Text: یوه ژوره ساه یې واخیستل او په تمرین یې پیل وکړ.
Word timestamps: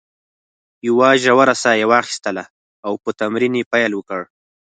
یوه 0.87 1.09
ژوره 1.23 1.55
ساه 1.61 1.75
یې 1.79 1.85
واخیستل 1.91 2.37
او 2.85 2.93
په 3.03 3.09
تمرین 3.19 3.53
یې 3.59 3.69
پیل 3.71 3.91
وکړ. 3.95 4.21